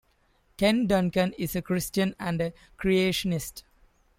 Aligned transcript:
Ken 0.57 0.87
Duncan 0.87 1.31
is 1.33 1.55
a 1.55 1.61
Christian 1.61 2.15
and 2.19 2.41
a 2.41 2.53
creationist. 2.75 3.61